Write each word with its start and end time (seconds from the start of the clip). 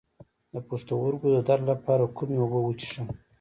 د 0.53 0.55
پښتورګو 0.67 1.27
د 1.35 1.37
درد 1.47 1.63
لپاره 1.71 2.05
کومې 2.17 2.37
اوبه 2.41 2.59
وڅښم؟ 2.61 3.05